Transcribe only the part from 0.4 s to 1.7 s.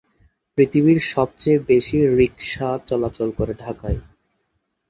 পৃথিবীর সবচেয়ে